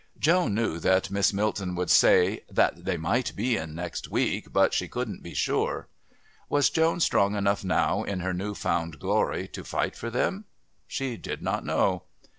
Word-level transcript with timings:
Joan 0.17 0.55
knew 0.55 0.79
what 0.79 1.11
Miss 1.11 1.31
Milton 1.31 1.75
would 1.75 1.91
say, 1.91 2.43
"That 2.49 2.85
they 2.85 2.97
might 2.97 3.35
be 3.35 3.55
in 3.55 3.75
next 3.75 4.07
week, 4.09 4.51
but 4.51 4.71
that 4.71 4.73
she 4.73 4.87
couldn't 4.87 5.21
be 5.21 5.35
sure." 5.35 5.87
Was 6.49 6.71
Joan 6.71 6.99
strong 6.99 7.35
enough 7.35 7.63
now, 7.63 8.01
in 8.01 8.21
her 8.21 8.33
new 8.33 8.55
found 8.55 8.97
glory, 8.97 9.47
to 9.49 9.63
fight 9.63 9.95
for 9.95 10.09
them? 10.09 10.45
She 10.87 11.17
did 11.17 11.43
not 11.43 11.63
know. 11.63 12.05